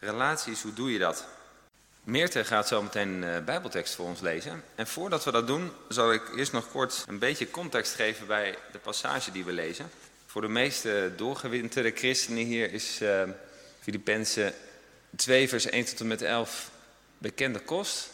[0.00, 1.26] Relaties, hoe doe je dat?
[2.04, 4.62] Meerte gaat zo meteen een bijbeltekst voor ons lezen.
[4.74, 8.58] En voordat we dat doen, zal ik eerst nog kort een beetje context geven bij
[8.72, 9.90] de passage die we lezen.
[10.26, 13.22] Voor de meeste doorgewinterde christenen hier is uh,
[13.80, 14.54] Filippenzen
[15.16, 16.70] 2 vers 1 tot en met 11
[17.18, 18.10] bekende kost.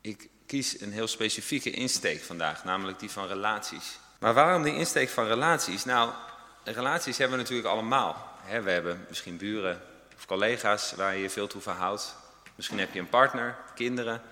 [0.00, 3.98] Ik kies een heel specifieke insteek vandaag, namelijk die van relaties.
[4.18, 5.84] Maar waarom die insteek van relaties?
[5.84, 6.10] Nou,
[6.64, 8.38] relaties hebben we natuurlijk allemaal.
[8.46, 9.82] We hebben misschien buren
[10.18, 12.16] of collega's waar je je veel toe verhoudt.
[12.54, 14.22] Misschien heb je een partner, kinderen,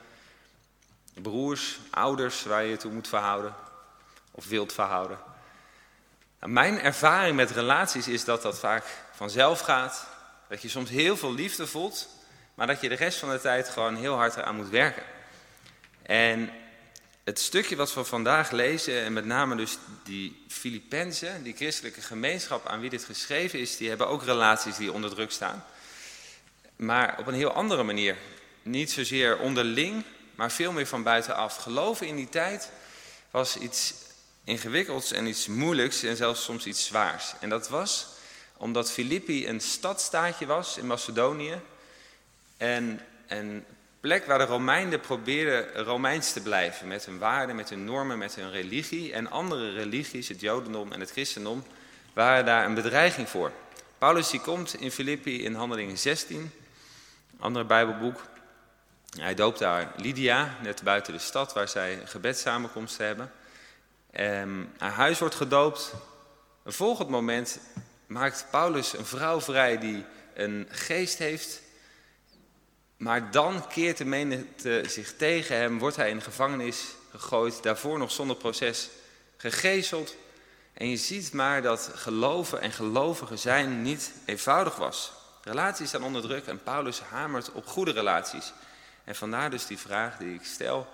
[1.14, 3.54] broers, ouders waar je je toe moet verhouden
[4.30, 5.18] of wilt verhouden.
[6.40, 10.06] Nou, mijn ervaring met relaties is dat dat vaak vanzelf gaat.
[10.48, 12.08] Dat je soms heel veel liefde voelt,
[12.54, 15.02] maar dat je de rest van de tijd gewoon heel hard eraan moet werken.
[16.02, 16.50] En
[17.24, 22.66] het stukje wat we vandaag lezen, en met name dus die Filippenzen, die christelijke gemeenschap
[22.66, 25.64] aan wie dit geschreven is, die hebben ook relaties die onder druk staan.
[26.76, 28.16] Maar op een heel andere manier.
[28.62, 31.56] Niet zozeer onderling, maar veel meer van buitenaf.
[31.56, 32.70] Geloven in die tijd
[33.30, 33.94] was iets
[34.44, 37.34] ingewikkelds en iets moeilijks en zelfs soms iets zwaars.
[37.40, 38.06] En dat was
[38.56, 41.60] omdat Filippi een stadstaatje was in Macedonië.
[42.56, 43.64] En een
[44.00, 46.88] plek waar de Romeinen probeerden Romeins te blijven.
[46.88, 49.12] Met hun waarden, met hun normen, met hun religie.
[49.12, 51.64] En andere religies, het Jodendom en het Christendom,
[52.12, 53.52] waren daar een bedreiging voor.
[53.98, 56.50] Paulus die komt in Filippi in Handelingen 16,
[57.38, 58.20] andere Bijbelboek.
[59.18, 63.32] Hij doopt daar Lydia, net buiten de stad waar zij een gebedssamenkomst hebben.
[64.10, 65.92] En haar huis wordt gedoopt.
[66.62, 67.58] Een volgend moment
[68.06, 71.62] maakt Paulus een vrouw vrij die een geest heeft.
[72.96, 77.98] Maar dan keert de menigte zich tegen hem, wordt hij in de gevangenis gegooid, daarvoor
[77.98, 78.88] nog zonder proces
[79.36, 80.16] gegezeld.
[80.72, 85.12] En je ziet maar dat geloven en gelovigen zijn niet eenvoudig was.
[85.46, 88.52] Relaties staan onder druk en Paulus hamert op goede relaties.
[89.04, 90.86] En vandaar dus die vraag die ik stel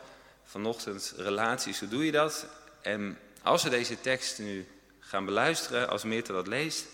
[0.44, 2.46] vanochtend, relaties, hoe doe je dat?
[2.82, 4.66] En als we deze tekst nu
[4.98, 6.86] gaan beluisteren, als Meerte dat leest,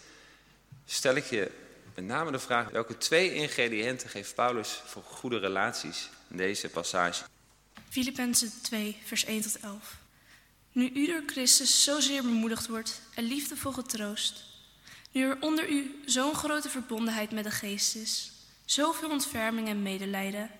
[0.84, 1.50] stel ik je
[1.94, 7.24] met name de vraag, welke twee ingrediënten geeft Paulus voor goede relaties in deze passage?
[7.88, 9.96] Filippenzen 2, vers 1 tot 11.
[10.72, 14.47] Nu u door Christus zozeer bemoedigd wordt en liefdevol getroost,
[15.12, 18.32] nu er onder u zo'n grote verbondenheid met de geest is,
[18.64, 20.50] zoveel ontferming en medelijden,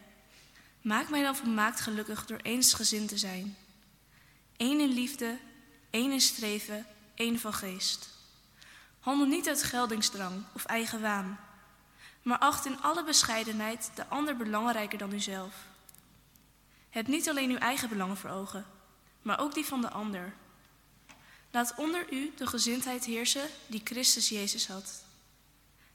[0.83, 3.57] maak mij dan volmaakt gelukkig door eensgezind te zijn.
[4.57, 5.39] Eén in liefde,
[5.91, 8.09] één in streven, één van geest.
[9.01, 11.41] Handel niet uit geldingsdrang of eigen waan,
[12.23, 15.55] maar acht in alle bescheidenheid de ander belangrijker dan uzelf.
[16.91, 18.67] Heb niet alleen uw eigen belangen voor ogen,
[19.23, 20.35] maar ook die van de ander.
[21.59, 25.03] Laat onder u de gezindheid heersen die Christus Jezus had.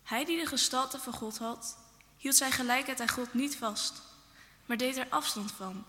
[0.03, 1.77] Hij die de gestalte van God had,
[2.17, 4.01] hield zijn gelijkheid aan God niet vast,
[4.65, 5.85] maar deed er afstand van.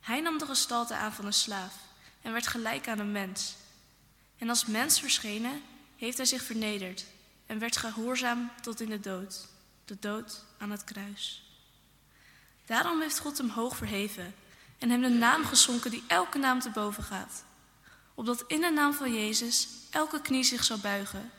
[0.00, 1.74] Hij nam de gestalte aan van een slaaf
[2.22, 3.54] en werd gelijk aan een mens.
[4.38, 5.62] En als mens verschenen,
[5.96, 7.04] heeft hij zich vernederd
[7.46, 9.48] en werd gehoorzaam tot in de dood,
[9.84, 11.50] de dood aan het kruis.
[12.66, 14.34] Daarom heeft God hem hoog verheven
[14.78, 17.44] en hem de naam geschonken die elke naam te boven gaat,
[18.16, 21.30] opdat in de naam van Jezus elke knie zich zal buigen,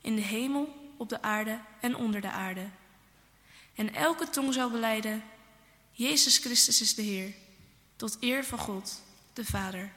[0.00, 2.68] in de hemel, op de aarde en onder de aarde.
[3.74, 5.24] En elke tong zal beleiden,
[5.90, 7.34] Jezus Christus is de Heer,
[7.96, 9.02] tot eer van God,
[9.32, 9.92] de Vader.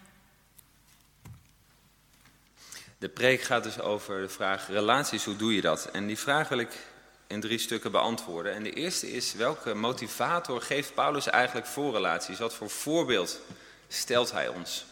[2.97, 5.85] De preek gaat dus over de vraag relaties, hoe doe je dat?
[5.85, 6.87] En die vraag wil ik
[7.27, 8.53] in drie stukken beantwoorden.
[8.53, 12.39] En de eerste is, welke motivator geeft Paulus eigenlijk voor relaties?
[12.39, 13.39] Wat voor voorbeeld
[13.87, 14.85] stelt hij ons?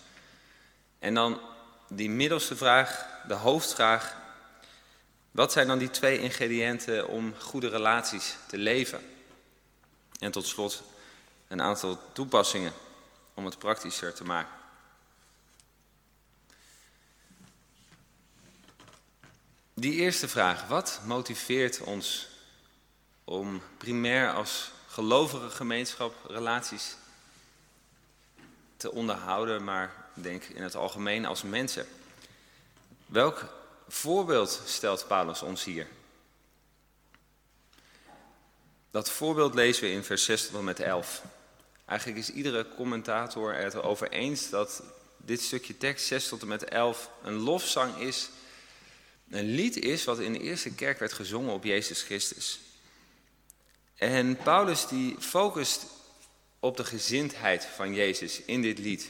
[0.99, 1.39] En dan
[1.87, 4.15] die middelste vraag, de hoofdvraag.
[5.31, 9.01] Wat zijn dan die twee ingrediënten om goede relaties te leven?
[10.19, 10.83] En tot slot
[11.47, 12.73] een aantal toepassingen
[13.33, 14.55] om het praktischer te maken.
[19.73, 22.27] Die eerste vraag, wat motiveert ons
[23.23, 26.95] om primair als gelovige gemeenschap relaties
[28.77, 31.87] te onderhouden, maar denk in het algemeen als mensen?
[33.05, 33.45] Welk
[33.87, 35.87] voorbeeld stelt Paulus ons hier?
[38.91, 41.21] Dat voorbeeld lezen we in vers 6 tot en met 11.
[41.85, 44.83] Eigenlijk is iedere commentator het erover eens dat
[45.17, 48.29] dit stukje tekst 6 tot en met 11 een lofzang is
[49.29, 52.59] een lied is wat in de eerste kerk werd gezongen op Jezus Christus.
[53.95, 55.85] En Paulus die focust
[56.59, 59.09] op de gezindheid van Jezus in dit lied.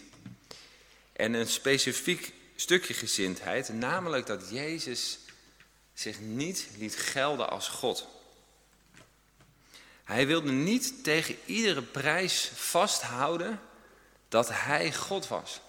[1.17, 5.19] En een specifiek stukje gezindheid, namelijk dat Jezus
[5.93, 8.07] zich niet liet gelden als God.
[10.03, 13.59] Hij wilde niet tegen iedere prijs vasthouden
[14.27, 15.59] dat hij God was.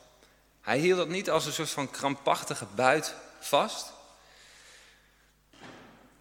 [0.61, 3.93] Hij hield dat niet als een soort van krampachtige buit vast.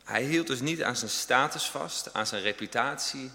[0.04, 3.32] Hij hield dus niet aan zijn status vast, aan zijn reputatie,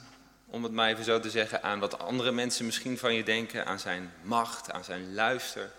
[0.46, 3.66] om het maar even zo te zeggen, aan wat andere mensen misschien van je denken,
[3.66, 5.70] aan zijn macht, aan zijn luister.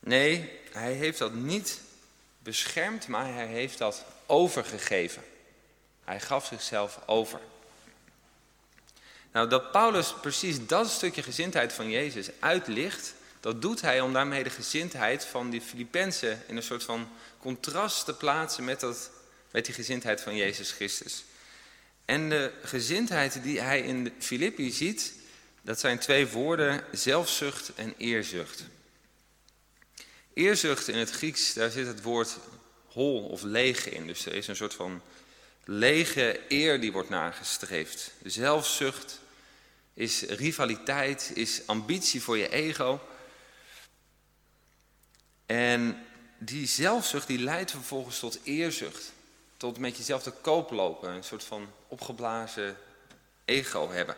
[0.00, 1.80] Nee, hij heeft dat niet
[2.42, 5.22] beschermd, maar hij heeft dat overgegeven.
[6.04, 7.40] Hij gaf zichzelf over.
[9.32, 14.44] Nou, dat Paulus precies dat stukje gezindheid van Jezus uitlicht, dat doet hij om daarmee
[14.44, 17.08] de gezindheid van die Filippenzen in een soort van
[17.38, 19.10] contrast te plaatsen met, dat,
[19.50, 21.24] met die gezindheid van Jezus Christus.
[22.04, 25.12] En de gezindheid die hij in Filippi ziet,
[25.62, 28.64] dat zijn twee woorden, zelfzucht en eerzucht.
[30.34, 32.36] Eerzucht in het Grieks, daar zit het woord
[32.86, 34.06] hol of lege in.
[34.06, 35.02] Dus er is een soort van
[35.64, 38.12] lege eer die wordt nagestreefd.
[38.24, 39.20] Zelfzucht
[39.94, 43.00] is rivaliteit, is ambitie voor je ego.
[45.46, 46.06] En
[46.38, 49.12] die zelfzucht die leidt vervolgens tot eerzucht.
[49.56, 52.76] Tot met jezelf te koop lopen, een soort van opgeblazen
[53.44, 54.16] ego hebben.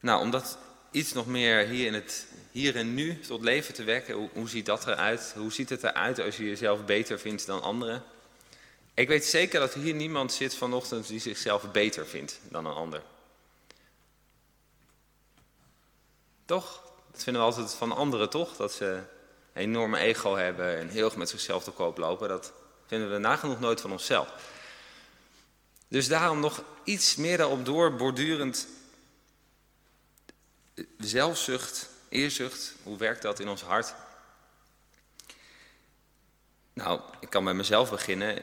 [0.00, 0.58] Nou, om dat
[0.92, 4.48] iets nog meer hier, in het, hier en nu tot leven te wekken, hoe, hoe
[4.48, 5.32] ziet dat eruit?
[5.36, 8.02] Hoe ziet het eruit als je jezelf beter vindt dan anderen?
[8.94, 13.02] Ik weet zeker dat hier niemand zit vanochtend die zichzelf beter vindt dan een ander.
[16.44, 16.82] Toch?
[17.10, 18.56] Dat vinden we altijd van anderen, toch?
[18.56, 22.28] Dat ze een enorme ego hebben en heel erg met zichzelf te koop lopen.
[22.28, 22.52] Dat
[22.86, 24.28] vinden we nagenoeg nooit van onszelf.
[25.88, 28.66] Dus daarom nog iets meer daarop doorbordurend.
[30.98, 33.94] Zelfzucht, eerzucht, hoe werkt dat in ons hart?
[36.72, 38.42] Nou, ik kan bij mezelf beginnen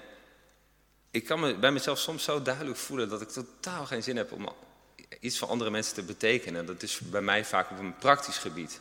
[1.11, 4.31] ik kan me bij mezelf soms zo duidelijk voelen dat ik totaal geen zin heb
[4.31, 4.49] om
[5.19, 6.65] iets voor andere mensen te betekenen.
[6.65, 8.79] Dat is bij mij vaak op een praktisch gebied.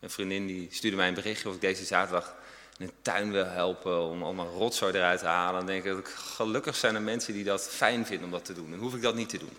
[0.00, 2.34] Een vriendin die stuurde mij een berichtje of ik deze zaterdag
[2.78, 5.54] in een tuin wil helpen om allemaal rotzooi eruit te halen.
[5.54, 8.70] Dan denk ik gelukkig zijn er mensen die dat fijn vinden om dat te doen.
[8.70, 9.56] Dan hoef ik dat niet te doen.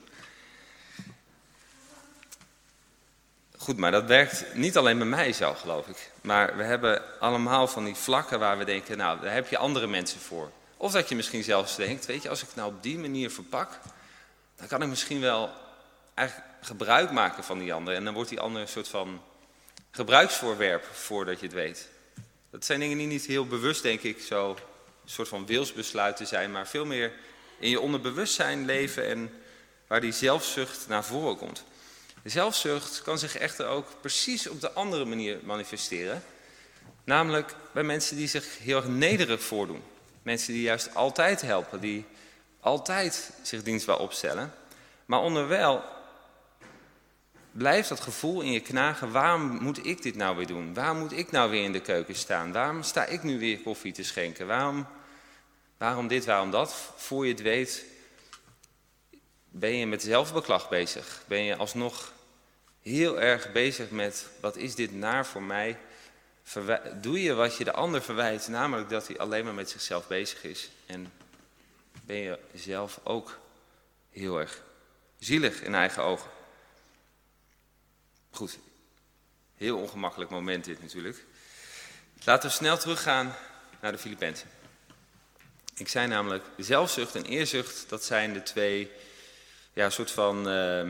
[3.64, 6.12] Goed, maar dat werkt niet alleen bij mij zo, geloof ik.
[6.22, 9.88] Maar we hebben allemaal van die vlakken waar we denken, nou, daar heb je andere
[9.88, 10.52] mensen voor.
[10.78, 13.80] Of dat je misschien zelfs denkt, weet je, als ik nou op die manier verpak,
[14.56, 15.50] dan kan ik misschien wel
[16.14, 17.96] eigenlijk gebruik maken van die ander.
[17.96, 19.22] En dan wordt die ander een soort van
[19.92, 21.90] gebruiksvoorwerp voordat je het weet.
[22.50, 24.58] Dat zijn dingen die niet heel bewust, denk ik, zo een
[25.10, 27.12] soort van wilsbesluiten zijn, maar veel meer
[27.60, 29.32] in je onderbewustzijn leven en
[29.88, 31.64] waar die zelfzucht naar voren komt.
[32.24, 36.24] Zelfzucht kan zich echter ook precies op de andere manier manifesteren.
[37.04, 39.82] Namelijk bij mensen die zich heel erg nederig voordoen.
[40.22, 42.06] Mensen die juist altijd helpen, die
[42.60, 44.54] altijd zich dienstbaar opstellen.
[45.06, 45.84] Maar onderwijl
[47.52, 50.74] blijft dat gevoel in je knagen, waarom moet ik dit nou weer doen?
[50.74, 52.52] Waarom moet ik nou weer in de keuken staan?
[52.52, 54.48] Waarom sta ik nu weer koffie te schenken?
[54.48, 54.88] Waarom,
[55.78, 56.76] waarom dit, waarom dat?
[56.96, 57.86] Voor je het weet
[59.50, 61.24] ben je met zelfbeklag bezig.
[61.28, 62.13] Ben je alsnog
[62.84, 65.78] heel erg bezig met, wat is dit naar voor mij?
[67.02, 70.44] doe je wat je de ander verwijt, namelijk dat hij alleen maar met zichzelf bezig
[70.44, 70.70] is.
[70.86, 71.12] En
[72.06, 73.40] ben je zelf ook
[74.12, 74.62] heel erg
[75.20, 76.30] zielig in eigen ogen.
[78.32, 78.60] Goed,
[79.58, 81.24] heel ongemakkelijk moment dit natuurlijk.
[82.24, 83.36] Laten we snel teruggaan
[83.82, 84.50] naar de Filippenzen.
[85.76, 88.92] Ik zei namelijk, zelfzucht en eerzucht, dat zijn de twee,
[89.74, 90.90] ja, soort van, uh,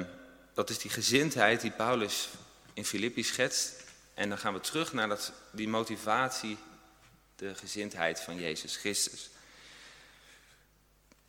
[0.53, 2.29] dat is die gezindheid die Paulus
[2.74, 3.83] in Filippi schetst.
[4.13, 6.57] En dan gaan we terug naar dat, die motivatie,
[7.36, 9.29] de gezindheid van Jezus Christus.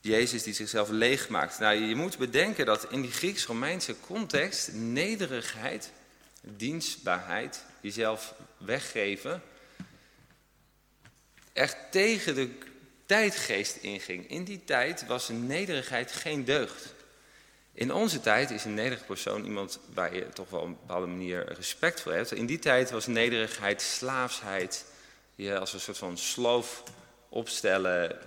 [0.00, 1.58] Jezus die zichzelf leeg maakt.
[1.58, 5.90] Nou, je moet bedenken dat in die Grieks-Romeinse context nederigheid,
[6.40, 9.42] dienstbaarheid, jezelf weggeven,
[11.52, 12.58] echt tegen de
[13.06, 14.30] tijdgeest inging.
[14.30, 16.93] In die tijd was nederigheid geen deugd.
[17.74, 21.06] In onze tijd is een nederig persoon iemand waar je toch wel op een bepaalde
[21.06, 22.32] manier respect voor hebt.
[22.32, 24.84] In die tijd was nederigheid, slaafsheid,
[25.34, 26.82] je als een soort van sloof
[27.28, 28.18] opstellen.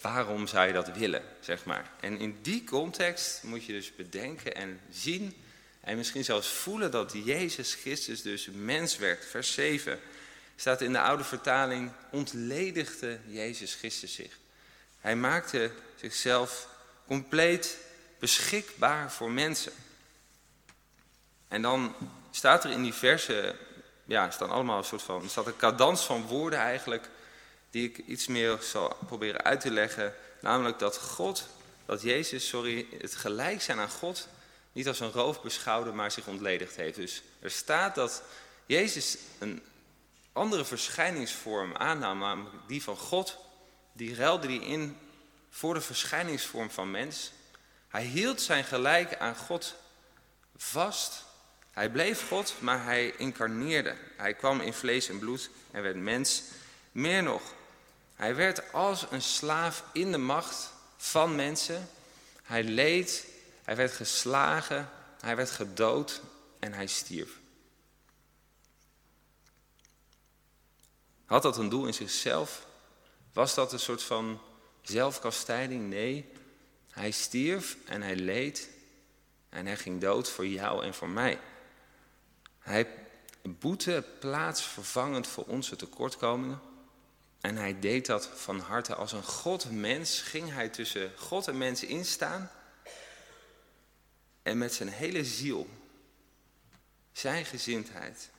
[0.00, 1.90] Waarom zou je dat willen, zeg maar.
[2.00, 5.34] En in die context moet je dus bedenken en zien
[5.80, 9.24] en misschien zelfs voelen dat Jezus Christus dus mens werd.
[9.24, 9.98] Vers 7
[10.56, 14.38] staat in de oude vertaling, ontledigde Jezus Christus zich.
[15.00, 16.68] Hij maakte zichzelf
[17.06, 17.78] compleet
[18.24, 19.72] beschikbaar voor mensen.
[21.48, 21.94] En dan
[22.30, 23.56] staat er in die versen,
[24.04, 27.08] ja, staan allemaal een soort van, er staat een cadans van woorden eigenlijk,
[27.70, 30.14] die ik iets meer zal proberen uit te leggen.
[30.40, 31.48] Namelijk dat God
[31.86, 34.28] dat Jezus, sorry, het gelijk zijn aan God
[34.72, 36.96] niet als een roof beschouwde, maar zich ontledigd heeft.
[36.96, 38.22] Dus er staat dat
[38.66, 39.62] Jezus een
[40.32, 43.36] andere verschijningsvorm aannam, namelijk die van God.
[43.92, 44.96] Die ruilde die in
[45.50, 47.32] voor de verschijningsvorm van mens.
[47.94, 49.74] Hij hield zijn gelijk aan God
[50.56, 51.24] vast.
[51.70, 53.96] Hij bleef God, maar hij incarneerde.
[54.16, 56.42] Hij kwam in vlees en bloed en werd mens.
[56.92, 57.42] Meer nog,
[58.14, 61.88] hij werd als een slaaf in de macht van mensen.
[62.42, 63.26] Hij leed,
[63.62, 66.20] hij werd geslagen, hij werd gedood
[66.58, 67.38] en hij stierf.
[71.24, 72.66] Had dat een doel in zichzelf?
[73.32, 74.40] Was dat een soort van
[74.82, 75.88] zelfkastijding?
[75.88, 76.32] Nee.
[76.94, 78.68] Hij stierf en hij leed
[79.48, 81.40] en hij ging dood voor jou en voor mij.
[82.58, 82.88] Hij
[83.42, 86.60] boete plaatsvervangend voor onze tekortkomingen.
[87.40, 88.94] En hij deed dat van harte.
[88.94, 92.50] Als een God-mens ging hij tussen God en mensen instaan.
[94.42, 95.68] En met zijn hele ziel,
[97.12, 98.30] zijn gezindheid,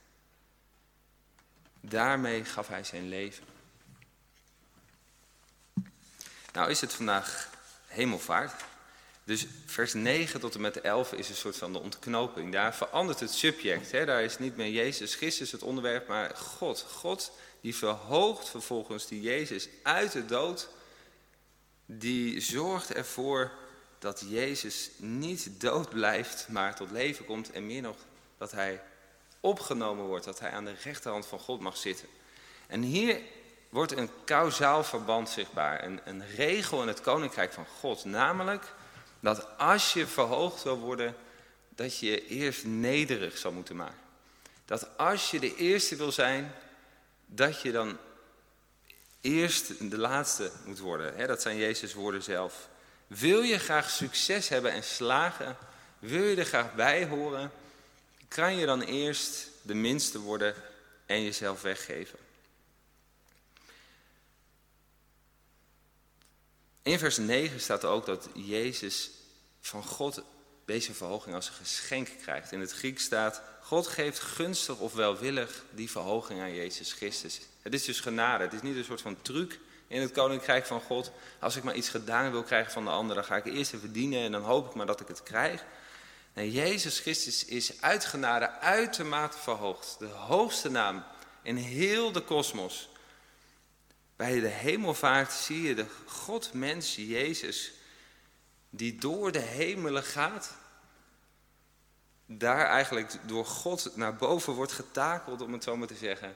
[1.80, 3.46] daarmee gaf hij zijn leven.
[6.54, 7.55] Nou is het vandaag
[7.96, 8.64] hemelvaart.
[9.24, 12.52] Dus vers 9 tot en met 11 is een soort van de ontknoping.
[12.52, 13.92] Daar verandert het subject.
[13.92, 14.06] Hè?
[14.06, 16.86] Daar is niet meer Jezus Christus het onderwerp, maar God.
[16.92, 20.70] God die verhoogt vervolgens die Jezus uit de dood.
[21.86, 23.52] Die zorgt ervoor
[24.00, 27.52] dat Jezus niet dood blijft, maar tot leven komt.
[27.52, 27.98] En meer nog,
[28.38, 28.82] dat hij
[29.40, 32.08] opgenomen wordt, dat hij aan de rechterhand van God mag zitten.
[32.68, 33.22] En hier
[33.76, 38.06] wordt een kausaal verband zichtbaar, een, een regel in het koninkrijk van God.
[38.06, 38.64] Namelijk
[39.20, 41.16] dat als je verhoogd wil worden,
[41.70, 44.00] dat je je eerst nederig zal moeten maken.
[44.66, 46.54] Dat als je de eerste wil zijn,
[47.26, 47.98] dat je dan
[49.22, 51.28] eerst de laatste moet worden.
[51.28, 52.68] Dat zijn Jezus' woorden zelf.
[53.08, 55.58] Wil je graag succes hebben en slagen,
[56.00, 57.52] wil je er graag bij horen,
[58.28, 60.54] kan je dan eerst de minste worden
[61.06, 62.25] en jezelf weggeven.
[66.86, 69.12] In vers 9 staat ook dat Jezus
[69.62, 70.24] van God
[70.66, 72.52] deze verhoging als een geschenk krijgt.
[72.52, 77.42] In het Grieks staat, God geeft gunstig of welwillig die verhoging aan Jezus Christus.
[77.62, 80.82] Het is dus genade, het is niet een soort van truc in het koninkrijk van
[80.82, 81.12] God.
[81.40, 84.24] Als ik maar iets gedaan wil krijgen van de ander, dan ga ik eerst verdienen
[84.24, 85.64] en dan hoop ik maar dat ik het krijg.
[86.34, 89.96] Nee, Jezus Christus is uit genade uitermate verhoogd.
[90.00, 91.04] De hoogste naam
[91.42, 92.90] in heel de kosmos.
[94.16, 97.72] Bij de hemelvaart zie je de God-mens Jezus,
[98.70, 100.54] die door de hemelen gaat,
[102.26, 106.36] daar eigenlijk door God naar boven wordt getakeld, om het zo maar te zeggen.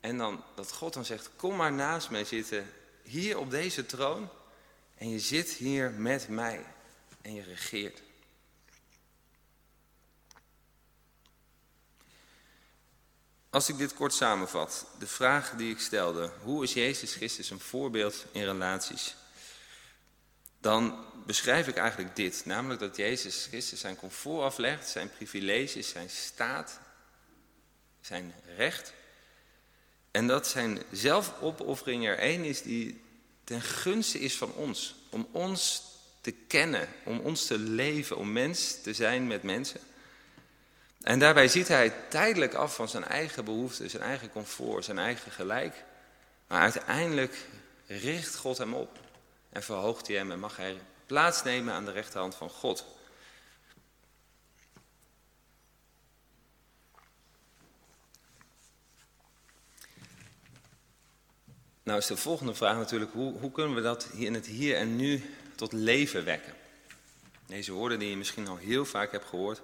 [0.00, 4.28] En dan dat God dan zegt, kom maar naast mij zitten, hier op deze troon.
[4.94, 6.64] En je zit hier met mij
[7.22, 8.02] en je regeert.
[13.54, 17.60] Als ik dit kort samenvat, de vraag die ik stelde, hoe is Jezus Christus een
[17.60, 19.16] voorbeeld in relaties?
[20.60, 26.10] Dan beschrijf ik eigenlijk dit, namelijk dat Jezus Christus zijn comfort aflegt, zijn privileges, zijn
[26.10, 26.80] staat,
[28.00, 28.92] zijn recht.
[30.10, 33.02] En dat zijn zelfopoffering er één is die
[33.44, 34.94] ten gunste is van ons.
[35.10, 35.82] Om ons
[36.20, 39.80] te kennen, om ons te leven, om mens te zijn met mensen.
[41.04, 45.32] En daarbij ziet hij tijdelijk af van zijn eigen behoeften, zijn eigen comfort, zijn eigen
[45.32, 45.84] gelijk.
[46.46, 47.46] Maar uiteindelijk
[47.86, 48.98] richt God hem op
[49.48, 52.84] en verhoogt hij hem en mag hij plaatsnemen aan de rechterhand van God.
[61.82, 64.96] Nou is de volgende vraag natuurlijk, hoe, hoe kunnen we dat in het hier en
[64.96, 66.54] nu tot leven wekken?
[67.46, 69.60] Deze woorden die je misschien al heel vaak hebt gehoord,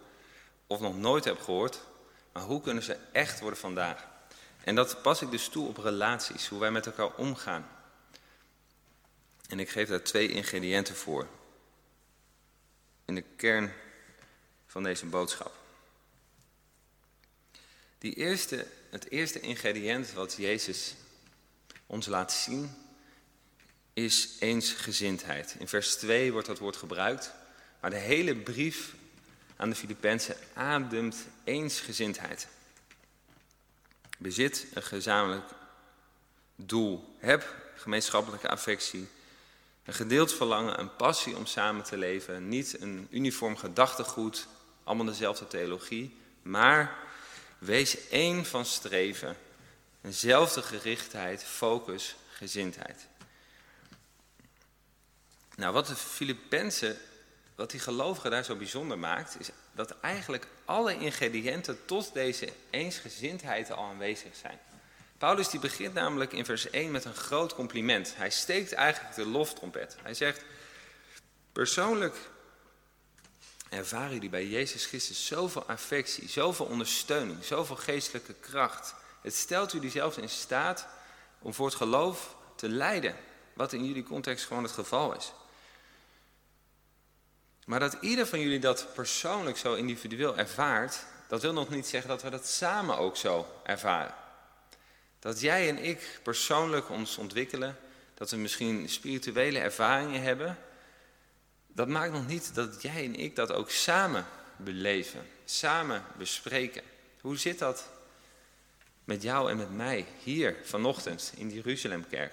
[0.70, 1.80] of nog nooit hebt gehoord,
[2.32, 4.06] maar hoe kunnen ze echt worden vandaag?
[4.64, 7.68] En dat pas ik dus toe op relaties, hoe wij met elkaar omgaan.
[9.48, 11.26] En ik geef daar twee ingrediënten voor.
[13.04, 13.72] In de kern
[14.66, 15.52] van deze boodschap.
[17.98, 20.94] Die eerste, het eerste ingrediënt wat Jezus
[21.86, 22.74] ons laat zien,
[23.92, 25.56] is eensgezindheid.
[25.58, 27.32] In vers 2 wordt dat woord gebruikt,
[27.80, 28.98] maar de hele brief
[29.60, 32.48] aan de Filippenzen ademt eensgezindheid.
[34.18, 35.50] Bezit een gezamenlijk
[36.56, 37.16] doel.
[37.18, 39.08] Heb gemeenschappelijke affectie.
[39.84, 42.48] Een gedeeld verlangen, een passie om samen te leven.
[42.48, 44.46] Niet een uniform gedachtegoed,
[44.84, 46.16] allemaal dezelfde theologie.
[46.42, 46.98] Maar
[47.58, 49.36] wees één van streven.
[50.02, 53.06] Eenzelfde gerichtheid, focus, gezindheid.
[55.56, 56.98] Nou, wat de Filippenzen,
[57.60, 63.70] wat die gelovigen daar zo bijzonder maakt, is dat eigenlijk alle ingrediënten tot deze eensgezindheid
[63.70, 64.58] al aanwezig zijn.
[65.18, 68.16] Paulus die begint namelijk in vers 1 met een groot compliment.
[68.16, 69.96] Hij steekt eigenlijk de loftrompet.
[70.02, 70.44] Hij zegt,
[71.52, 72.16] persoonlijk
[73.68, 78.94] ervaren jullie bij Jezus Christus zoveel affectie, zoveel ondersteuning, zoveel geestelijke kracht.
[79.22, 80.86] Het stelt jullie zelfs in staat
[81.38, 83.16] om voor het geloof te lijden,
[83.54, 85.32] wat in jullie context gewoon het geval is.
[87.70, 92.08] Maar dat ieder van jullie dat persoonlijk zo individueel ervaart, dat wil nog niet zeggen
[92.08, 94.14] dat we dat samen ook zo ervaren.
[95.18, 97.76] Dat jij en ik persoonlijk ons ontwikkelen,
[98.14, 100.58] dat we misschien spirituele ervaringen hebben,
[101.66, 106.82] dat maakt nog niet dat jij en ik dat ook samen beleven, samen bespreken.
[107.20, 107.88] Hoe zit dat
[109.04, 112.32] met jou en met mij hier vanochtend in die Jeruzalemkerk?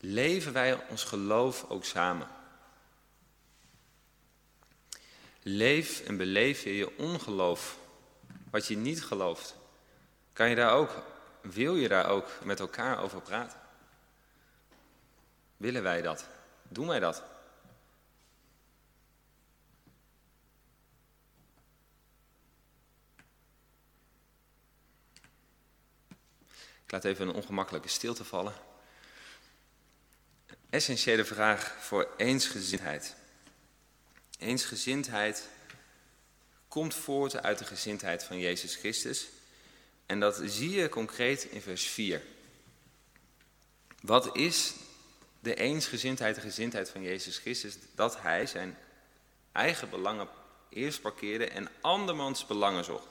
[0.00, 2.33] Leven wij ons geloof ook samen?
[5.46, 7.78] Leef en beleef je je ongeloof,
[8.50, 9.56] wat je niet gelooft?
[10.32, 11.02] Kan je daar ook,
[11.40, 13.60] wil je daar ook met elkaar over praten?
[15.56, 16.28] Willen wij dat?
[16.68, 17.22] Doen wij dat?
[26.84, 28.54] Ik laat even een ongemakkelijke stilte vallen.
[30.70, 33.16] Essentiële vraag voor eensgezindheid.
[34.44, 35.48] Eensgezindheid
[36.68, 39.28] komt voort uit de gezindheid van Jezus Christus.
[40.06, 42.22] En dat zie je concreet in vers 4.
[44.00, 44.74] Wat is
[45.40, 47.76] de eensgezindheid, de gezindheid van Jezus Christus?
[47.94, 48.78] Dat hij zijn
[49.52, 50.28] eigen belangen
[50.68, 53.08] eerst parkeerde en andermans belangen zocht.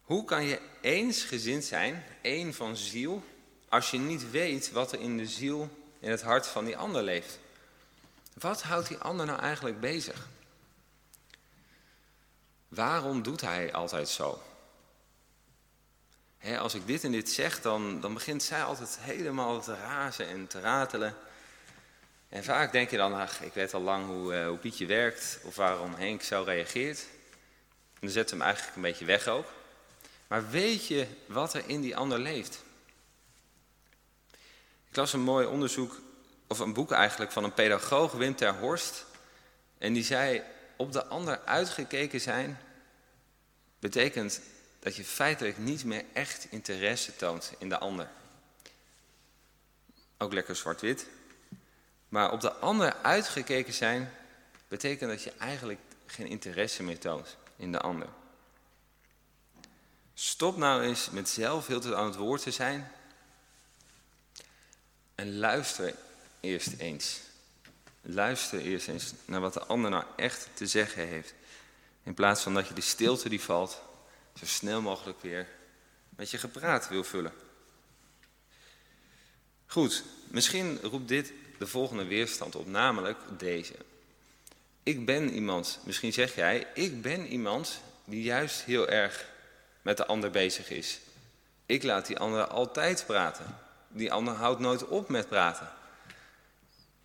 [0.00, 3.22] Hoe kan je eensgezind zijn, één van ziel,
[3.68, 7.02] als je niet weet wat er in de ziel, in het hart van die ander
[7.02, 7.38] leeft?
[8.38, 10.28] Wat houdt die ander nou eigenlijk bezig?
[12.68, 14.42] Waarom doet hij altijd zo?
[16.58, 20.46] als ik dit en dit zeg, dan, dan begint zij altijd helemaal te razen en
[20.46, 21.16] te ratelen.
[22.28, 25.38] En vaak denk je dan, ach, ik weet al lang hoe, uh, hoe Pietje werkt
[25.42, 26.98] of waarom Henk zo reageert.
[27.94, 29.46] En dan zet hem eigenlijk een beetje weg ook.
[30.26, 32.62] Maar weet je wat er in die ander leeft?
[34.90, 36.00] Ik las een mooi onderzoek,
[36.48, 39.04] of een boek eigenlijk, van een pedagoog, Wim ter Horst.
[39.78, 40.42] En die zei,
[40.76, 42.58] op de ander uitgekeken zijn,
[43.78, 44.40] betekent
[44.78, 48.08] dat je feitelijk niet meer echt interesse toont in de ander.
[50.18, 51.06] Ook lekker zwart-wit.
[52.08, 54.12] Maar op de ander uitgekeken zijn,
[54.68, 58.08] betekent dat je eigenlijk geen interesse meer toont in de ander.
[60.14, 62.90] Stop nou eens met zelf heel te aan het woord te zijn.
[65.14, 65.94] En luister
[66.40, 67.20] eerst eens.
[68.00, 71.34] Luister eerst eens naar wat de ander nou echt te zeggen heeft.
[72.02, 73.82] In plaats van dat je de stilte die valt,
[74.38, 75.48] zo snel mogelijk weer
[76.08, 77.32] met je gepraat wil vullen.
[79.66, 83.74] Goed, misschien roept dit de volgende weerstand op, namelijk deze.
[84.82, 89.26] Ik ben iemand, misschien zeg jij, ik ben iemand die juist heel erg
[89.82, 90.98] met de ander bezig is.
[91.66, 93.58] Ik laat die ander altijd praten.
[93.88, 95.72] Die ander houdt nooit op met praten.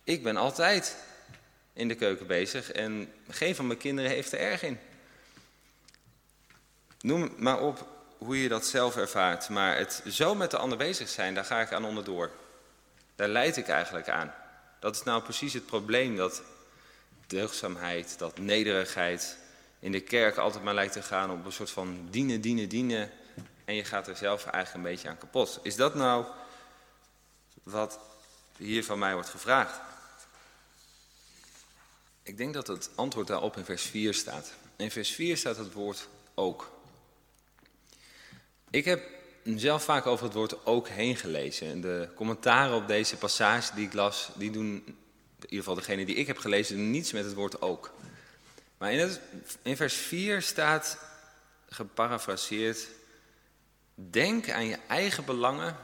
[0.04, 0.96] Ik ben altijd
[1.72, 4.78] in de keuken bezig en geen van mijn kinderen heeft er erg in.
[7.00, 7.86] Noem maar op
[8.18, 9.48] hoe je dat zelf ervaart.
[9.48, 12.30] Maar het zo met de ander bezig zijn, daar ga ik aan onderdoor.
[13.14, 14.34] Daar leid ik eigenlijk aan.
[14.78, 16.42] Dat is nou precies het probleem, dat
[17.26, 19.36] deugdzaamheid, dat nederigheid,
[19.78, 23.10] in de kerk altijd maar lijkt te gaan op een soort van dienen, dienen, dienen.
[23.64, 25.60] En je gaat er zelf eigenlijk een beetje aan kapot.
[25.62, 26.24] Is dat nou
[27.62, 27.98] wat
[28.56, 29.80] hier van mij wordt gevraagd?
[32.24, 34.52] Ik denk dat het antwoord daarop in vers 4 staat.
[34.76, 36.72] In vers 4 staat het woord ook.
[38.70, 39.02] Ik heb
[39.44, 41.80] zelf vaak over het woord ook heen gelezen.
[41.80, 44.96] De commentaren op deze passage die ik las, die doen, in
[45.40, 47.92] ieder geval degene die ik heb gelezen, niets met het woord ook.
[48.78, 49.20] Maar in, het,
[49.62, 50.98] in vers 4 staat
[51.68, 52.88] geparafraseerd:
[53.94, 55.76] Denk aan je eigen belangen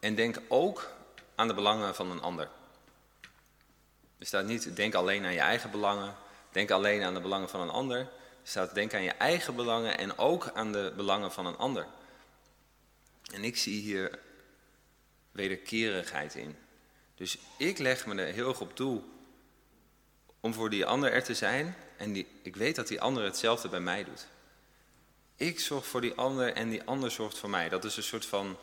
[0.00, 0.90] en denk ook
[1.34, 2.48] aan de belangen van een ander.
[4.22, 6.14] Er staat niet denk alleen aan je eigen belangen,
[6.50, 7.98] denk alleen aan de belangen van een ander.
[7.98, 8.08] Er
[8.42, 11.86] staat denk aan je eigen belangen en ook aan de belangen van een ander.
[13.34, 14.18] En ik zie hier
[15.32, 16.56] wederkerigheid in.
[17.14, 19.02] Dus ik leg me er heel erg op toe
[20.40, 23.68] om voor die ander er te zijn en die, ik weet dat die ander hetzelfde
[23.68, 24.26] bij mij doet.
[25.36, 27.68] Ik zorg voor die ander en die ander zorgt voor mij.
[27.68, 28.58] Dat is een soort van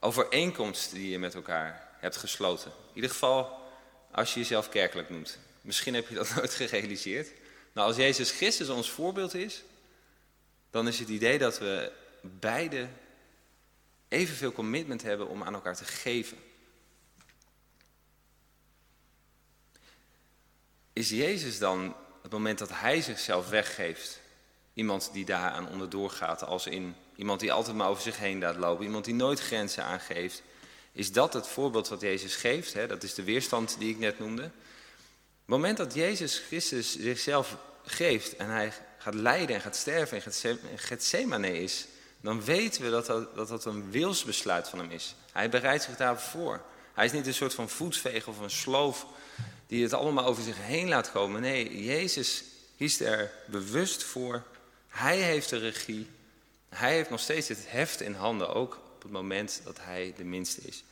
[0.00, 2.70] overeenkomst die je met elkaar hebt gesloten.
[2.70, 3.66] In ieder geval
[4.10, 5.38] als je jezelf kerkelijk noemt.
[5.60, 7.32] Misschien heb je dat nooit gerealiseerd.
[7.72, 9.62] Nou, als Jezus Christus ons voorbeeld is,
[10.70, 12.88] dan is het idee dat we beide
[14.08, 16.38] evenveel commitment hebben om aan elkaar te geven.
[20.92, 24.20] Is Jezus dan het moment dat hij zichzelf weggeeft,
[24.74, 28.56] iemand die daaraan onderdoor gaat, als in iemand die altijd maar over zich heen laat
[28.56, 30.42] lopen, iemand die nooit grenzen aangeeft?
[30.98, 32.72] Is dat het voorbeeld wat Jezus geeft?
[32.72, 32.86] Hè?
[32.86, 34.42] Dat is de weerstand die ik net noemde.
[34.42, 34.50] Het
[35.44, 41.62] moment dat Jezus Christus zichzelf geeft en hij gaat lijden en gaat sterven en Gethsemane
[41.62, 41.86] is,
[42.20, 45.14] dan weten we dat dat, dat dat een wilsbesluit van hem is.
[45.32, 46.62] Hij bereidt zich daarvoor.
[46.94, 49.06] Hij is niet een soort van voetveeg of een sloof
[49.66, 51.40] die het allemaal over zich heen laat komen.
[51.40, 52.44] Nee, Jezus
[52.76, 54.42] kiest er bewust voor.
[54.88, 56.10] Hij heeft de regie.
[56.68, 60.24] Hij heeft nog steeds het heft in handen, ook op het moment dat hij de
[60.24, 60.84] minste is.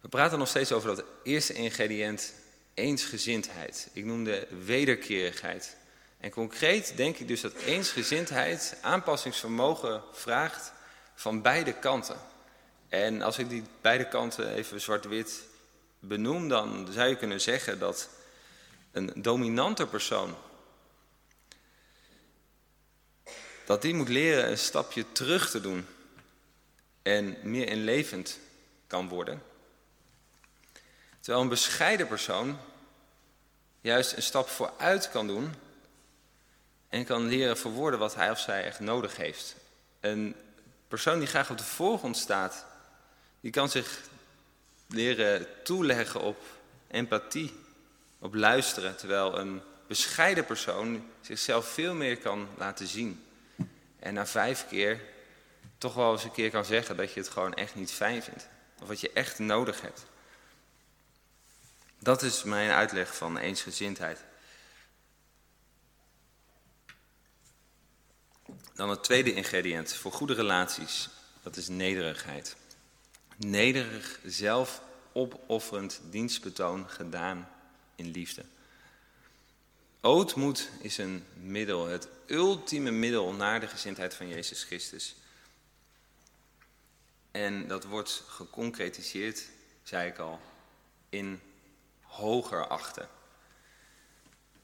[0.00, 2.34] We praten nog steeds over dat eerste ingrediënt,
[2.74, 3.88] eensgezindheid.
[3.92, 5.76] Ik noemde wederkerigheid.
[6.18, 10.72] En concreet denk ik dus dat eensgezindheid aanpassingsvermogen vraagt
[11.14, 12.16] van beide kanten.
[12.88, 15.42] En als ik die beide kanten even zwart-wit
[15.98, 18.08] benoem, dan zou je kunnen zeggen dat
[18.92, 20.34] een dominante persoon,
[23.66, 25.86] dat die moet leren een stapje terug te doen
[27.02, 28.38] en meer inlevend
[28.86, 29.49] kan worden.
[31.20, 32.58] Terwijl een bescheiden persoon
[33.80, 35.54] juist een stap vooruit kan doen
[36.88, 39.54] en kan leren verwoorden wat hij of zij echt nodig heeft.
[40.00, 40.34] Een
[40.88, 42.66] persoon die graag op de voorgrond staat,
[43.40, 44.00] die kan zich
[44.86, 46.42] leren toeleggen op
[46.90, 47.52] empathie,
[48.18, 53.24] op luisteren, terwijl een bescheiden persoon zichzelf veel meer kan laten zien.
[53.98, 55.00] En na vijf keer
[55.78, 58.48] toch wel eens een keer kan zeggen dat je het gewoon echt niet fijn vindt.
[58.82, 60.04] Of wat je echt nodig hebt.
[62.02, 64.24] Dat is mijn uitleg van eensgezindheid.
[68.74, 71.08] Dan het tweede ingrediënt voor goede relaties.
[71.42, 72.56] Dat is nederigheid.
[73.36, 74.82] Nederig, zelf
[75.12, 77.48] opofferend dienstbetoon gedaan
[77.94, 78.44] in liefde.
[80.00, 85.16] Ootmoed is een middel, het ultieme middel naar de gezindheid van Jezus Christus.
[87.30, 89.48] En dat wordt geconcretiseerd,
[89.82, 90.40] zei ik al,
[91.08, 91.40] in
[92.10, 93.08] hoger achten.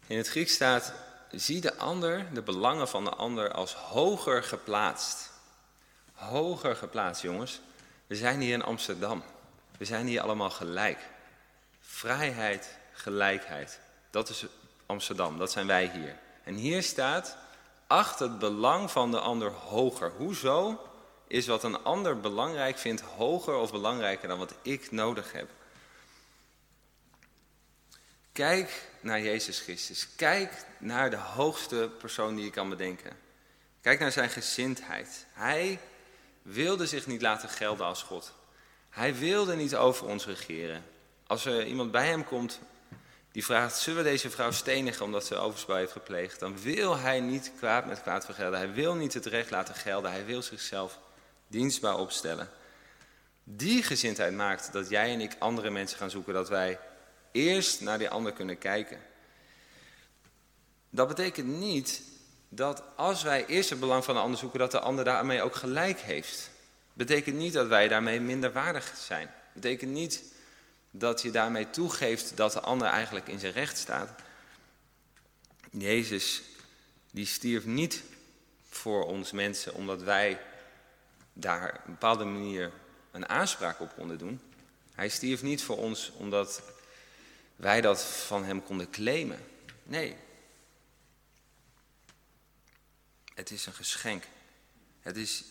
[0.07, 0.93] In het Grieks staat,
[1.31, 5.31] zie de ander, de belangen van de ander, als hoger geplaatst.
[6.13, 7.61] Hoger geplaatst, jongens.
[8.07, 9.23] We zijn hier in Amsterdam.
[9.79, 10.99] We zijn hier allemaal gelijk.
[11.81, 13.81] Vrijheid, gelijkheid.
[14.11, 14.47] Dat is
[14.87, 16.19] Amsterdam, dat zijn wij hier.
[16.45, 17.37] En hier staat,
[17.87, 20.13] acht het belang van de ander hoger.
[20.17, 20.81] Hoezo
[21.27, 25.49] is wat een ander belangrijk vindt hoger of belangrijker dan wat ik nodig heb?
[28.37, 30.09] Kijk naar Jezus Christus.
[30.17, 33.11] Kijk naar de hoogste persoon die je kan bedenken.
[33.81, 35.27] Kijk naar zijn gezindheid.
[35.33, 35.79] Hij
[36.43, 38.33] wilde zich niet laten gelden als God.
[38.91, 40.85] Hij wilde niet over ons regeren.
[41.27, 42.61] Als er iemand bij hem komt
[43.33, 46.41] die vraagt, zullen we deze vrouw stenigen omdat ze overspel heeft gepleegd?
[46.41, 48.59] Dan wil hij niet kwaad met kwaad vergelden.
[48.59, 50.11] Hij wil niet het recht laten gelden.
[50.11, 50.99] Hij wil zichzelf
[51.47, 52.51] dienstbaar opstellen.
[53.45, 56.35] Die gezindheid maakt dat jij en ik andere mensen gaan zoeken.
[56.35, 56.79] Dat wij
[57.37, 58.99] eerst naar die ander kunnen kijken.
[60.91, 62.03] Dat betekent niet
[62.49, 65.55] dat als wij eerst het belang van de ander zoeken, dat de ander daarmee ook
[65.55, 66.51] gelijk heeft.
[66.93, 69.31] Betekent niet dat wij daarmee minder waardig zijn.
[69.53, 70.23] Betekent niet
[70.91, 74.11] dat je daarmee toegeeft dat de ander eigenlijk in zijn recht staat.
[75.71, 76.43] Jezus,
[77.11, 78.03] die stierf niet
[78.69, 80.41] voor ons mensen omdat wij
[81.33, 82.73] daar op een bepaalde manier
[83.11, 84.41] een aanspraak op konden doen.
[84.93, 86.63] Hij stierf niet voor ons omdat
[87.57, 89.47] wij dat van hem konden claimen.
[89.83, 90.17] Nee.
[93.35, 94.25] Het is een geschenk.
[95.01, 95.45] Het is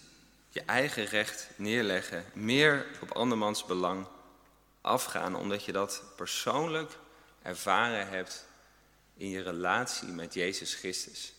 [0.50, 4.08] je eigen recht neerleggen, meer op andermans belang
[4.82, 6.98] afgaan, omdat je dat persoonlijk
[7.42, 8.46] ervaren hebt
[9.18, 11.34] in je relatie met Jezus Christus.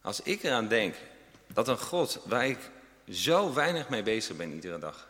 [0.00, 0.94] Als ik eraan denk
[1.46, 2.70] dat een God waar ik
[3.08, 5.08] zo weinig mee bezig ben iedere dag,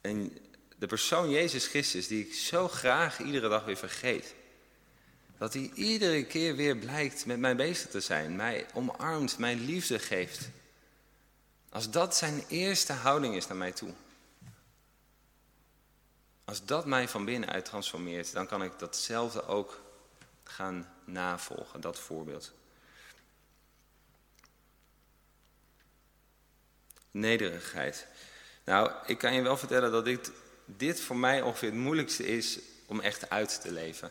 [0.00, 0.38] en
[0.80, 4.34] de persoon Jezus Christus, die ik zo graag iedere dag weer vergeet,
[5.38, 9.98] dat hij iedere keer weer blijkt met mij bezig te zijn, mij omarmt, mij liefde
[9.98, 10.48] geeft.
[11.68, 13.92] Als dat zijn eerste houding is naar mij toe.
[16.44, 19.80] Als dat mij van binnenuit transformeert, dan kan ik datzelfde ook
[20.44, 22.52] gaan navolgen, dat voorbeeld.
[27.10, 28.06] Nederigheid.
[28.64, 30.30] Nou, ik kan je wel vertellen dat ik
[30.76, 34.10] dit voor mij ongeveer het moeilijkste is om echt uit te leven.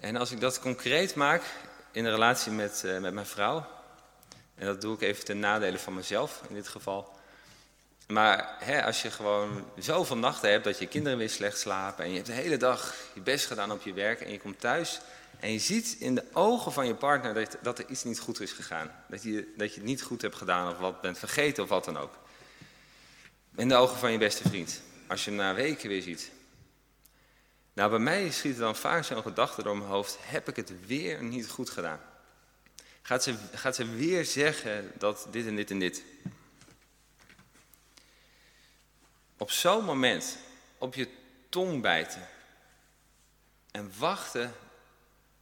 [0.00, 1.42] En als ik dat concreet maak
[1.92, 3.66] in de relatie met, eh, met mijn vrouw,
[4.54, 7.18] en dat doe ik even ten nadele van mezelf in dit geval.
[8.06, 12.10] Maar hè, als je gewoon zoveel nachten hebt dat je kinderen weer slecht slapen en
[12.10, 15.00] je hebt de hele dag je best gedaan op je werk en je komt thuis
[15.40, 18.40] en je ziet in de ogen van je partner dat, dat er iets niet goed
[18.40, 18.90] is gegaan.
[19.08, 21.84] Dat je, dat je het niet goed hebt gedaan of wat bent vergeten of wat
[21.84, 22.12] dan ook.
[23.56, 24.80] In de ogen van je beste vriend.
[25.06, 26.30] Als je na weken weer ziet.
[27.72, 30.16] Nou, bij mij schiet dan vaak zo'n gedachte door mijn hoofd.
[30.20, 32.00] Heb ik het weer niet goed gedaan?
[33.02, 36.02] Gaat ze, gaat ze weer zeggen dat dit en dit en dit?
[39.36, 40.36] Op zo'n moment
[40.78, 41.08] op je
[41.48, 42.28] tong bijten
[43.70, 44.54] en wachten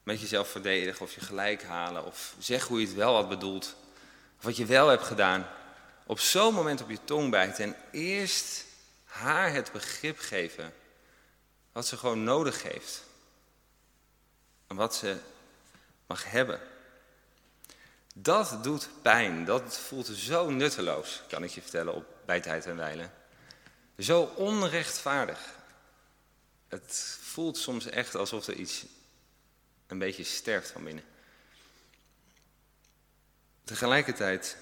[0.03, 3.77] met jezelf verdedigen of je gelijk halen of zeg hoe je het wel had bedoeld
[4.39, 5.47] of wat je wel hebt gedaan.
[6.07, 8.65] Op zo'n moment op je tong bijten en eerst
[9.13, 10.75] haar het begrip geven
[11.73, 13.03] wat ze gewoon nodig heeft
[14.67, 15.17] en wat ze
[16.07, 16.61] mag hebben.
[18.15, 22.77] Dat doet pijn, dat voelt zo nutteloos, kan ik je vertellen, op, bij tijd en
[22.77, 23.13] wijlen.
[23.99, 25.55] Zo onrechtvaardig.
[26.69, 28.85] Het voelt soms echt alsof er iets
[29.87, 31.05] een beetje sterft van binnen.
[33.65, 34.57] Tegelijkertijd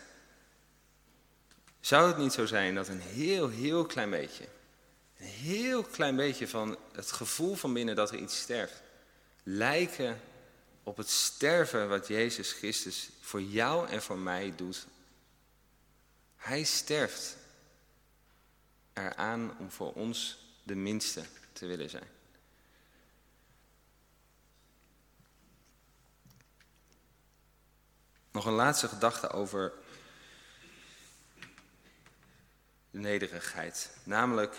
[1.81, 4.45] zou het niet zo zijn dat een heel, heel klein beetje,
[5.19, 8.83] een heel klein beetje van het gevoel van binnen dat er iets sterft,
[9.43, 10.21] lijken
[10.83, 14.87] op het sterven wat Jezus Christus voor jou en voor mij doet.
[16.37, 17.37] Hij sterft
[18.93, 22.09] eraan om voor ons de minste te willen zijn.
[28.31, 31.47] Nog een laatste gedachte over de
[32.91, 33.91] nederigheid.
[34.05, 34.57] Namelijk,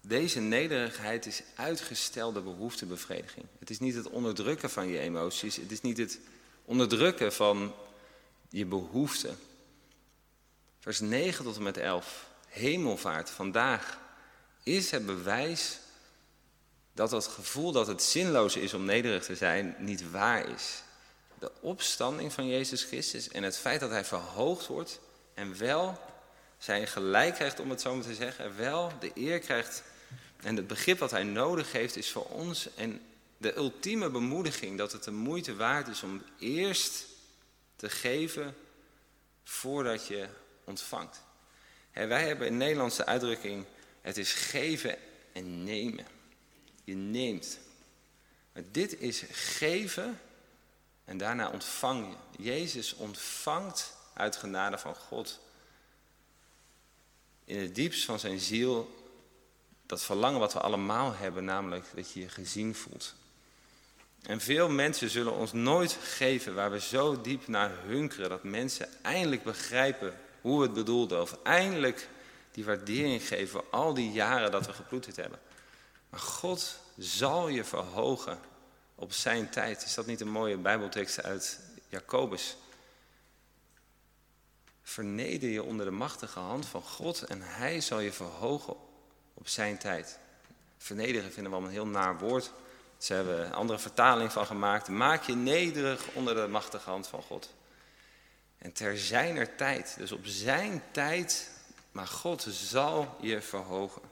[0.00, 3.46] deze nederigheid is uitgestelde behoeftebevrediging.
[3.58, 5.56] Het is niet het onderdrukken van je emoties.
[5.56, 6.18] Het is niet het
[6.64, 7.74] onderdrukken van
[8.48, 9.38] je behoeften.
[10.80, 12.26] Vers 9 tot en met 11.
[12.48, 13.98] Hemelvaart, vandaag
[14.62, 15.78] is het bewijs
[16.92, 20.82] dat het gevoel dat het zinloos is om nederig te zijn niet waar is
[21.38, 25.00] de opstanding van Jezus Christus en het feit dat hij verhoogd wordt
[25.34, 25.98] en wel
[26.58, 29.82] zijn gelijk krijgt, om het zo maar te zeggen, wel de eer krijgt
[30.36, 33.00] en het begrip wat hij nodig heeft is voor ons en
[33.36, 37.04] de ultieme bemoediging dat het de moeite waard is om eerst
[37.76, 38.56] te geven
[39.44, 40.28] voordat je
[40.64, 41.20] ontvangt.
[41.92, 43.64] wij hebben in Nederlandse uitdrukking,
[44.00, 44.96] het is geven
[45.32, 46.06] en nemen.
[46.84, 47.58] Je neemt.
[48.52, 50.20] Maar dit is geven
[51.04, 52.42] en daarna ontvang je.
[52.42, 55.40] Jezus ontvangt uit genade van God.
[57.46, 58.94] In het diepst van zijn ziel
[59.86, 63.14] dat verlangen wat we allemaal hebben, namelijk dat je je gezien voelt.
[64.22, 68.88] En veel mensen zullen ons nooit geven waar we zo diep naar hunkeren, dat mensen
[69.02, 72.08] eindelijk begrijpen hoe we het bedoelden, of eindelijk
[72.50, 75.38] die waardering geven voor al die jaren dat we geploeterd hebben.
[76.10, 78.38] Maar God zal je verhogen
[78.94, 79.84] op zijn tijd.
[79.84, 82.56] Is dat niet een mooie Bijbeltekst uit Jacobus?
[84.88, 88.76] Verneder je onder de machtige hand van God en hij zal je verhogen
[89.34, 90.18] op zijn tijd.
[90.78, 92.52] Vernederen vinden we wel een heel naar woord.
[92.98, 94.88] Ze hebben een andere vertaling van gemaakt.
[94.88, 97.54] Maak je nederig onder de machtige hand van God.
[98.58, 101.50] En ter zijner tijd, dus op zijn tijd,
[101.92, 104.02] maar God zal je verhogen.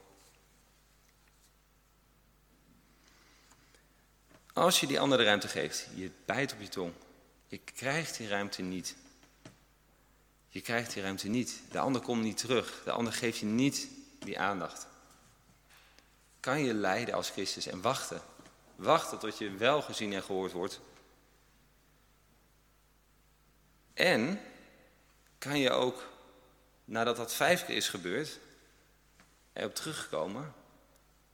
[4.53, 6.93] Als je die ander de ruimte geeft, je bijt op je tong.
[7.47, 8.95] Je krijgt die ruimte niet.
[10.55, 11.61] Je krijgt die ruimte niet.
[11.71, 12.81] De ander komt niet terug.
[12.83, 13.87] De ander geeft je niet
[14.19, 14.87] die aandacht.
[16.39, 18.21] Kan je lijden als Christus en wachten.
[18.75, 20.79] Wachten tot je wel gezien en gehoord wordt.
[23.93, 24.41] En
[25.37, 26.09] kan je ook,
[26.85, 28.39] nadat dat vijf keer is gebeurd,
[29.53, 30.53] erop terugkomen,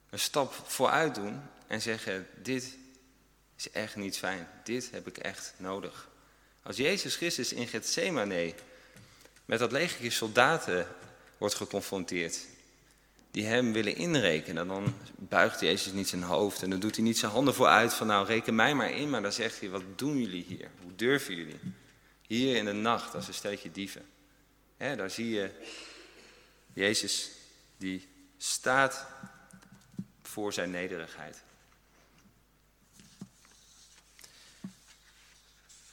[0.09, 2.77] een stap vooruit doen en zeggen: Dit
[3.55, 4.47] is echt niet fijn.
[4.63, 6.09] Dit heb ik echt nodig.
[6.63, 8.53] Als Jezus Christus in Gethsemane
[9.51, 10.87] met dat legertje soldaten
[11.37, 12.39] wordt geconfronteerd,
[13.31, 17.17] die hem willen inrekenen, dan buigt Jezus niet zijn hoofd en dan doet hij niet
[17.17, 20.17] zijn handen vooruit van nou reken mij maar in, maar dan zegt hij wat doen
[20.17, 20.69] jullie hier?
[20.81, 21.59] Hoe durven jullie?
[22.27, 24.05] Hier in de nacht als een stelletje dieven.
[24.77, 25.51] Daar zie je
[26.73, 27.29] Jezus
[27.77, 29.05] die staat
[30.21, 31.41] voor zijn nederigheid.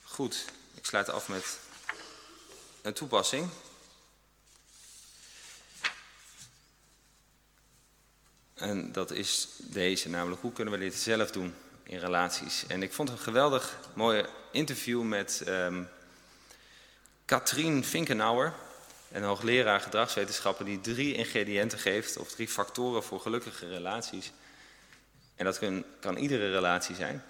[0.03, 0.44] Goed,
[0.75, 1.59] ik sluit af met
[2.83, 3.49] een toepassing.
[8.55, 12.67] En dat is deze, namelijk hoe kunnen we dit zelf doen in relaties.
[12.67, 15.88] En ik vond een geweldig mooi interview met um,
[17.25, 18.55] Katrien Finkenauer,
[19.12, 24.33] een hoogleraar gedragswetenschappen die drie ingrediënten geeft, of drie factoren voor gelukkige relaties.
[25.35, 25.61] En dat
[26.01, 27.25] kan iedere relatie zijn.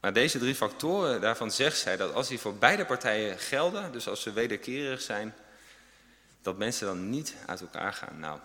[0.00, 4.08] Maar deze drie factoren, daarvan zegt zij dat als die voor beide partijen gelden, dus
[4.08, 5.34] als ze wederkerig zijn,
[6.42, 8.18] dat mensen dan niet uit elkaar gaan.
[8.18, 8.40] Nou,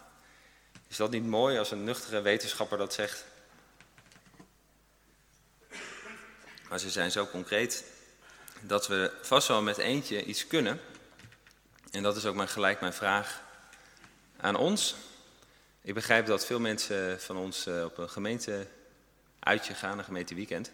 [0.88, 3.26] is dat niet mooi als een nuchtere wetenschapper dat zegt?
[6.70, 7.84] Maar ze zijn zo concreet
[8.62, 10.80] dat we vast wel met eentje iets kunnen.
[11.92, 13.42] En dat is ook maar gelijk mijn vraag
[14.38, 14.96] aan ons.
[15.82, 18.68] Ik begrijp dat veel mensen van ons eh, op een gemeente
[19.40, 20.72] uitje gaan, een gemeenteweekend.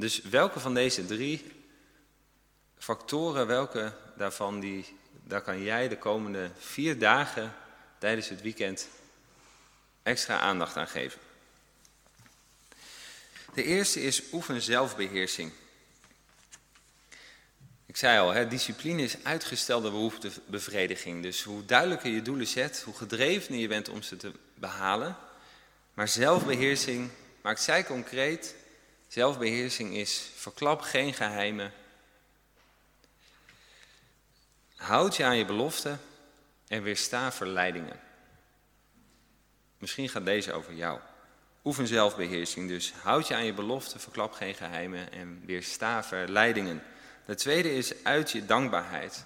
[0.00, 1.52] Dus welke van deze drie
[2.78, 7.54] factoren, welke daarvan, die, daar kan jij de komende vier dagen
[7.98, 8.88] tijdens het weekend
[10.02, 11.20] extra aandacht aan geven?
[13.54, 15.52] De eerste is oefen zelfbeheersing.
[17.86, 21.22] Ik zei al, hè, discipline is uitgestelde behoeftebevrediging.
[21.22, 25.16] Dus hoe duidelijker je doelen zet, hoe gedrevener je bent om ze te behalen.
[25.94, 27.10] Maar zelfbeheersing
[27.42, 28.54] maakt zij concreet.
[29.10, 31.72] Zelfbeheersing is verklap geen geheimen.
[34.76, 36.00] Houd je aan je beloften
[36.68, 38.00] en weersta verleidingen.
[39.78, 40.98] Misschien gaat deze over jou.
[41.64, 42.92] Oefen zelfbeheersing dus.
[42.92, 46.82] Houd je aan je beloften, verklap geen geheimen en weersta verleidingen.
[47.24, 49.24] De tweede is uit je dankbaarheid.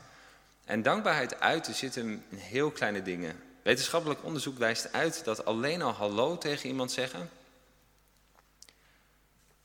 [0.65, 3.43] En dankbaarheid uiten zit hem in heel kleine dingen.
[3.63, 7.31] Wetenschappelijk onderzoek wijst uit dat alleen al hallo tegen iemand zeggen...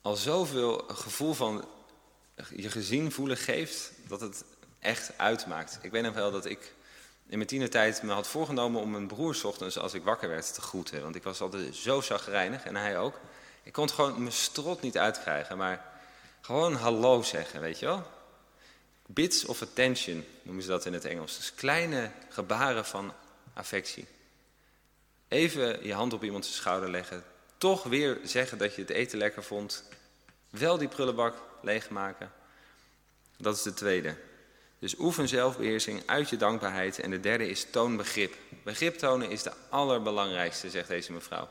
[0.02, 1.64] al zoveel gevoel van
[2.56, 4.44] je gezien voelen geeft dat het
[4.78, 5.78] echt uitmaakt.
[5.82, 6.74] Ik weet nog wel dat ik
[7.26, 10.60] in mijn tienertijd me had voorgenomen om mijn broer ochtends als ik wakker werd te
[10.60, 11.02] groeten.
[11.02, 13.20] Want ik was altijd zo zagrijnig en hij ook.
[13.62, 15.84] Ik kon het gewoon mijn strot niet uitkrijgen, maar
[16.40, 18.02] gewoon hallo zeggen, weet je wel.
[19.06, 21.36] Bits of attention noemen ze dat in het Engels.
[21.36, 23.12] Dus kleine gebaren van
[23.54, 24.06] affectie.
[25.28, 27.24] Even je hand op iemands schouder leggen.
[27.60, 29.84] Toch weer zeggen dat je het eten lekker vond.
[30.50, 32.32] Wel die prullenbak leegmaken.
[33.36, 34.16] Dat is de tweede.
[34.78, 36.98] Dus oefen zelfbeheersing uit je dankbaarheid.
[36.98, 38.34] En de derde is toon begrip.
[38.62, 41.48] Begrip tonen is de allerbelangrijkste, zegt deze mevrouw.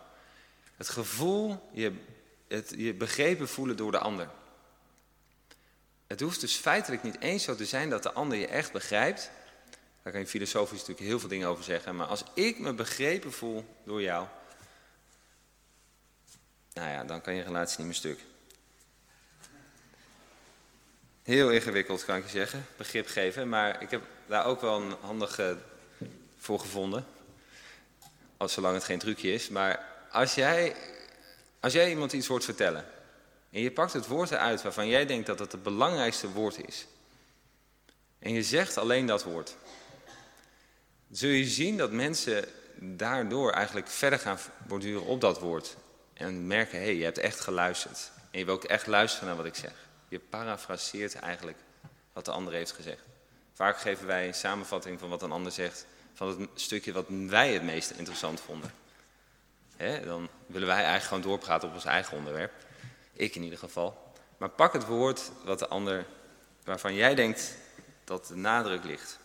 [0.75, 1.93] Het gevoel, je,
[2.47, 4.29] het, je begrepen voelen door de ander.
[6.07, 9.31] Het hoeft dus feitelijk niet eens zo te zijn dat de ander je echt begrijpt.
[10.03, 11.95] Daar kan je filosofisch natuurlijk heel veel dingen over zeggen.
[11.95, 14.27] Maar als ik me begrepen voel door jou,
[16.73, 18.19] nou ja, dan kan je relatie niet meer stuk.
[21.23, 23.49] Heel ingewikkeld kan ik je zeggen, begrip geven.
[23.49, 25.57] Maar ik heb daar ook wel een handige
[26.37, 27.05] voor gevonden.
[28.37, 29.49] Als zolang het geen trucje is.
[29.49, 30.75] Maar als jij,
[31.59, 32.85] als jij iemand iets hoort vertellen.
[33.51, 36.87] En je pakt het woord eruit waarvan jij denkt dat het het belangrijkste woord is.
[38.19, 39.55] En je zegt alleen dat woord.
[41.11, 45.75] Zul je zien dat mensen daardoor eigenlijk verder gaan borduren op dat woord.
[46.19, 48.11] En merken, hé, hey, je hebt echt geluisterd.
[48.31, 49.73] En je wil ook echt luisteren naar wat ik zeg.
[50.07, 51.57] Je parafraseert eigenlijk
[52.13, 53.01] wat de ander heeft gezegd.
[53.53, 57.53] Vaak geven wij een samenvatting van wat een ander zegt, van het stukje wat wij
[57.53, 58.71] het meest interessant vonden.
[60.03, 62.51] dan willen wij eigenlijk gewoon doorpraten op ons eigen onderwerp.
[63.13, 64.13] Ik in ieder geval.
[64.37, 66.05] Maar pak het woord wat de ander,
[66.63, 67.55] waarvan jij denkt
[68.03, 69.19] dat de nadruk ligt.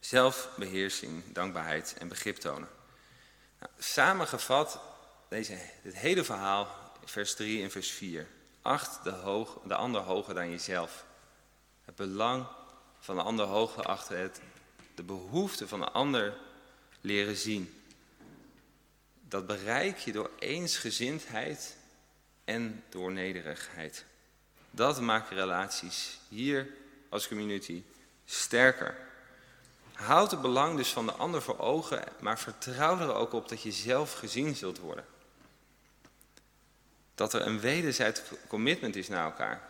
[0.00, 2.68] Zelfbeheersing, dankbaarheid en begrip tonen.
[3.58, 4.80] Nou, samengevat,
[5.28, 6.68] deze, dit hele verhaal,
[7.04, 8.26] vers 3 en vers 4.
[8.62, 11.04] Acht de, hoog, de ander hoger dan jezelf.
[11.84, 12.46] Het belang
[12.98, 14.40] van de ander hoger achter het,
[14.94, 16.36] de behoefte van de ander
[17.00, 17.82] leren zien.
[19.28, 21.76] Dat bereik je door eensgezindheid
[22.44, 24.04] en door nederigheid.
[24.70, 26.68] Dat maakt relaties hier
[27.08, 27.82] als community
[28.24, 28.96] sterker.
[29.92, 33.62] Houd het belang dus van de ander voor ogen, maar vertrouw er ook op dat
[33.62, 35.04] je zelf gezien zult worden.
[37.18, 39.60] Dat er een wederzijds commitment is naar elkaar.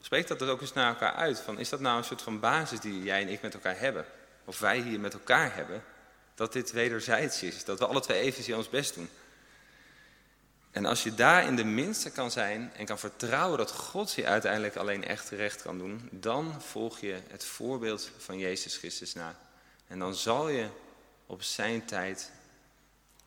[0.00, 1.40] Spreek dat er ook eens naar elkaar uit.
[1.40, 4.06] Van, is dat nou een soort van basis die jij en ik met elkaar hebben?
[4.44, 5.84] Of wij hier met elkaar hebben?
[6.34, 7.64] Dat dit wederzijds is.
[7.64, 9.08] Dat we alle twee even ons best doen.
[10.70, 14.26] En als je daar in de minste kan zijn en kan vertrouwen dat God je
[14.26, 19.36] uiteindelijk alleen echt terecht kan doen, dan volg je het voorbeeld van Jezus Christus na.
[19.86, 20.68] En dan zal je
[21.26, 22.30] op zijn tijd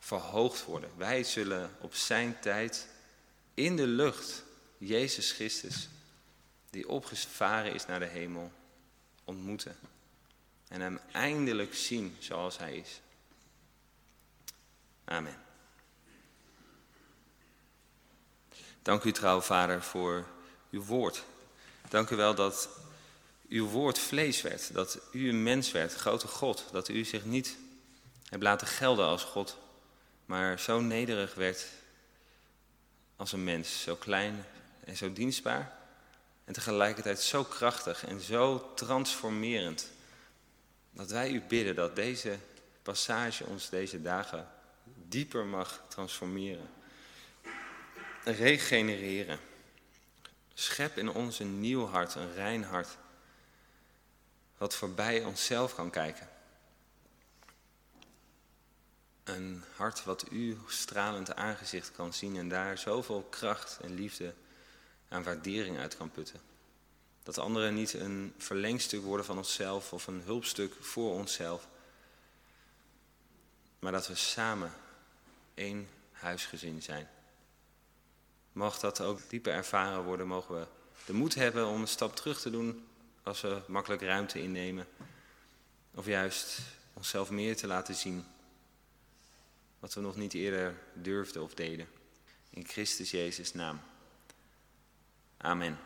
[0.06, 0.90] verhoogd worden.
[0.98, 2.88] Wij zullen op zijn tijd
[3.54, 4.44] in de lucht
[4.78, 5.90] Jezus Christus,
[6.70, 8.52] die opgevaren is naar de hemel,
[9.24, 9.78] ontmoeten.
[10.68, 13.02] En hem eindelijk zien zoals hij is.
[15.06, 15.38] Amen.
[18.82, 20.28] Dank u trouw, Vader, voor
[20.72, 21.24] uw woord.
[21.90, 22.70] Dank u wel dat
[23.50, 27.58] uw woord vlees werd, dat u een mens werd, grote God, dat u zich niet
[28.30, 29.58] hebt laten gelden als God,
[30.26, 31.66] maar zo nederig werd
[33.16, 34.46] als een mens, zo klein
[34.84, 35.78] en zo dienstbaar
[36.46, 39.92] en tegelijkertijd zo krachtig en zo transformerend,
[40.92, 42.38] dat wij u bidden dat deze
[42.82, 44.48] passage ons deze dagen
[44.84, 46.70] dieper mag transformeren,
[48.24, 49.40] regenereren.
[50.54, 52.98] Schep in ons een nieuw hart, een rein hart,
[54.58, 56.30] wat voorbij onszelf kan kijken.
[59.26, 64.34] Een hart wat uw stralend aangezicht kan zien en daar zoveel kracht en liefde
[65.10, 66.40] aan waardering uit kan putten.
[67.24, 71.68] Dat anderen niet een verlengstuk worden van onszelf of een hulpstuk voor onszelf,
[73.80, 74.72] maar dat we samen
[75.54, 77.10] één huisgezin zijn.
[78.52, 80.68] Mag dat ook dieper ervaren worden, mogen we
[81.06, 82.88] de moed hebben om een stap terug te doen
[83.24, 84.88] als we makkelijk ruimte innemen.
[85.94, 86.60] Of juist
[86.94, 88.26] onszelf meer te laten zien,
[89.86, 91.88] wat we nog niet eerder durfden of deden.
[92.50, 93.80] In Christus Jezus' naam.
[95.38, 95.78] Amen.